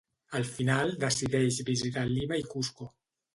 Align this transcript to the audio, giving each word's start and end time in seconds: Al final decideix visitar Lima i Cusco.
Al 0.37 0.45
final 0.53 0.93
decideix 1.03 1.59
visitar 1.67 2.07
Lima 2.15 2.41
i 2.41 2.47
Cusco. 2.55 2.89